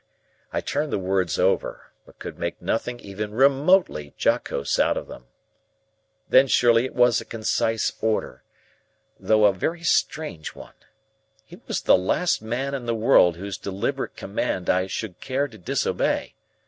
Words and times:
I 0.51 0.61
turned 0.61 0.91
the 0.91 0.97
words 0.97 1.37
over, 1.37 1.91
but 2.07 2.17
could 2.17 2.39
make 2.39 2.59
nothing 2.59 2.99
even 3.01 3.35
remotely 3.35 4.15
jocose 4.17 4.79
out 4.79 4.97
of 4.97 5.05
them. 5.05 5.25
Then 6.27 6.47
surely 6.47 6.85
it 6.85 6.95
was 6.95 7.21
a 7.21 7.23
concise 7.23 7.93
order 8.01 8.41
though 9.19 9.45
a 9.45 9.53
very 9.53 9.83
strange 9.83 10.55
one. 10.55 10.73
He 11.45 11.57
was 11.67 11.81
the 11.81 11.97
last 11.99 12.41
man 12.41 12.73
in 12.73 12.87
the 12.87 12.95
world 12.95 13.35
whose 13.37 13.59
deliberate 13.59 14.15
command 14.15 14.71
I 14.71 14.87
should 14.87 15.21
care 15.21 15.47
to 15.47 15.57
disobey. 15.59 16.33